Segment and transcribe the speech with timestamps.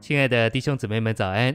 [0.00, 1.54] 亲爱的弟兄姊妹们，早安！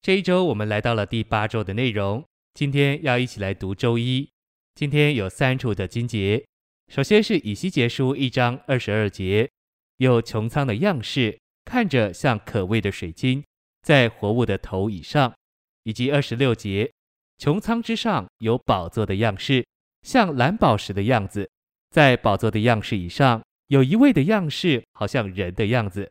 [0.00, 2.24] 这一周我们来到了第八周的内容，
[2.54, 4.28] 今天要一起来读周一。
[4.74, 6.44] 今天有三处的经节，
[6.88, 9.50] 首先是以西结书一章二十二节，
[9.96, 13.44] 有穹苍的样式，看着像可畏的水晶，
[13.82, 15.34] 在活物的头以上，
[15.82, 16.90] 以及二十六节，
[17.38, 19.66] 穹苍之上有宝座的样式，
[20.02, 21.50] 像蓝宝石的样子，
[21.90, 26.10] 在宝座的样式以上，有一位的样式，好像人的样子。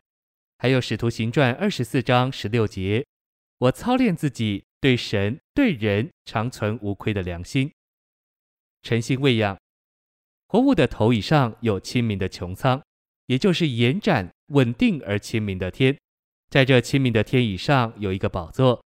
[0.62, 3.04] 还有《使徒行传》二十四章十六节，
[3.58, 7.72] 我操练自己，对神对人常存无愧的良心，
[8.80, 9.58] 诚心喂养。
[10.46, 12.80] 活物的头以上有清明的穹苍，
[13.26, 15.98] 也就是延展、稳定而清明的天。
[16.48, 18.80] 在这清明的天以上有一个宝座。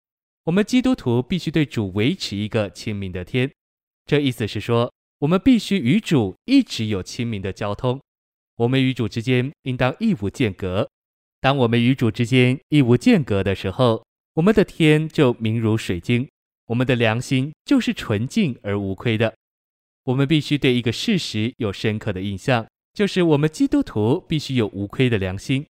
[0.43, 3.51] 我们基督徒必须对主维持一个清明的天。
[4.05, 7.99] 这意思是说，我们必须与主一直有清明的交通。
[8.57, 10.87] 我们与主之间应当义无间隔。
[11.43, 14.01] 当我们与主之间一无间隔的时候，
[14.35, 16.25] 我们的天就明如水晶，
[16.67, 19.33] 我们的良心就是纯净而无亏的。
[20.05, 25.65] 我们必须对一个事实有深刻的印象，就是我们基督徒必须有无亏的良心。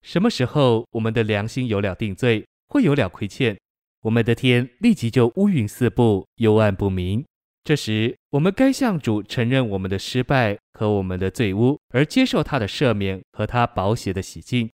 [0.00, 3.58] 什么时候我们的良心有了定罪，会有了亏欠，
[4.00, 7.22] 我们的天立即就乌云四布，幽暗不明。
[7.64, 14.70] 这时，我们该向主承认我们的失败和我们的罪污，而接受他的赦免和他宝血的洗净。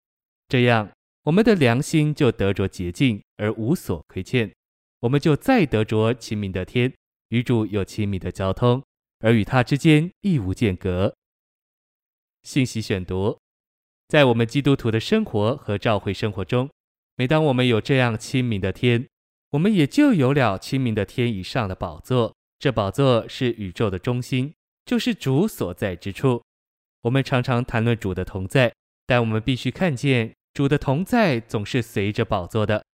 [0.48, 0.90] 这样，
[1.22, 4.52] 我们的良心就得着洁净而无所亏欠，
[5.00, 6.92] 我们就再得着清明的天，
[7.30, 8.82] 与主有亲密的交通，
[9.20, 11.14] 而与他之间亦无间隔。
[12.42, 13.38] 信息选读：
[14.08, 16.68] 在我们基督徒的生活和教会生活中，
[17.16, 19.08] 每当我们有这样清明的天，
[19.50, 22.34] 我们也就有了清明的天以上的宝座。
[22.58, 24.52] 这宝座是宇宙的中心，
[24.84, 26.42] 就是主所在之处。
[27.02, 28.72] 我们常常谈论主的同在。
[29.06, 32.84] 但我们必须看见主的同在总是随着宝座的。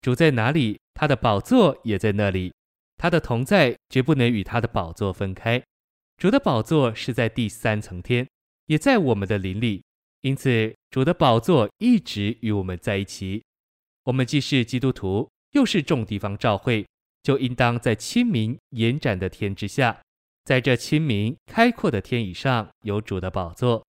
[0.00, 2.52] 主在哪里，他的宝座也在那里。
[2.96, 5.62] 他的同在绝不能与他的宝座分开。
[6.16, 8.26] 主的宝座是在第三层天，
[8.66, 9.82] 也在我们的灵里。
[10.22, 13.42] 因此，主的宝座一直与我们在一起。
[14.04, 16.86] 我们既是基督徒，又是众地方教会，
[17.22, 20.00] 就应当在清明延展的天之下，
[20.44, 23.84] 在这清明开阔的天以上，有主的宝座。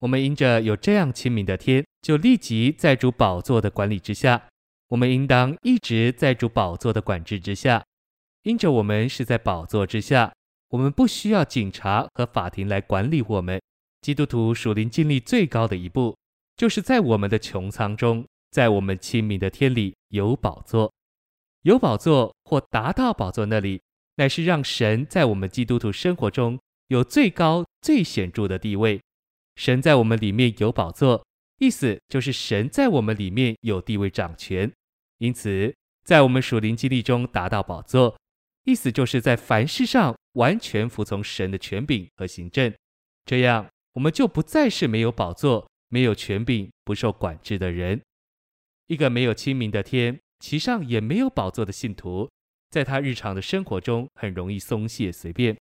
[0.00, 4.48] 我们因着有这样清明的天，就立即在主宝座的管理之下。
[4.88, 7.84] 我们应当一直在主宝座的管制之下。
[8.44, 10.32] 因着我们是在宝座之下，
[10.70, 13.60] 我们不需要警察和法庭来管理我们。
[14.00, 16.16] 基督徒属灵经历最高的一步，
[16.56, 20.92] 就是在我们的穹苍中，在我们清明的天里有宝座。
[21.62, 23.82] 有宝座或达到宝座那里，
[24.14, 29.00] 乃是让神在我们基督徒生活中有最高最显著的地位。
[29.58, 31.26] 神在我们里面有宝座，
[31.58, 34.72] 意思就是神在我们里面有地位掌权。
[35.18, 35.74] 因此，
[36.04, 38.16] 在我们属灵经历中达到宝座，
[38.62, 42.72] 意思就是在凡事上完全服从神的权柄和行政。
[43.26, 48.00] 这样，我们就不再是没有宝座、没有权柄、不受管制的人。
[48.86, 52.30] 一个没有清明的天，其上也没有宝座的信徒，
[52.70, 55.58] 在他日常的生活中很容易松懈随便。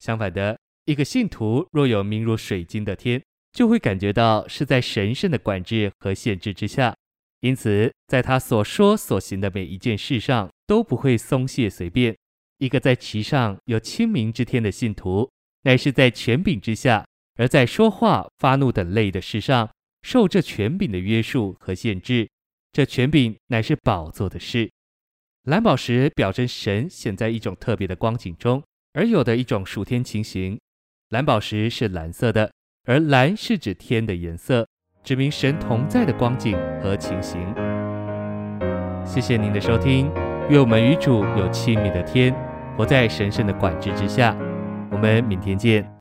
[0.00, 3.22] 相反的，一个信徒若有明如水晶的天，
[3.56, 6.94] 就会感觉到是在神圣的管制和限制之下，
[7.40, 12.14] 因此在他所说所行的每一件事上都不会松懈随便。
[12.58, 15.30] 一个在其上有清明之天的信徒，
[15.62, 17.06] 乃是在权柄之下，
[17.36, 19.70] 而在说话、发怒等类的事上，
[20.02, 22.28] 受这权柄的约束和限制。
[22.72, 24.70] 这权柄乃是宝座的事。
[25.44, 28.62] 蓝宝石表征神显在一种特别的光景中，
[28.92, 30.60] 而有的一种属天情形。
[31.08, 32.52] 蓝宝石是蓝色的。
[32.86, 34.66] 而蓝是指天的颜色，
[35.02, 37.40] 指明神同在的光景和情形。
[39.04, 40.08] 谢谢您的收听，
[40.48, 42.32] 愿我们与主有亲密的天，
[42.76, 44.36] 活在神圣的管制之下。
[44.92, 45.95] 我们明天见。